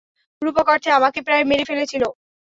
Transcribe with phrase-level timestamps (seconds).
[0.41, 2.03] রুপক অর্থে আমাকে প্রায় মেরে ফেলছিল।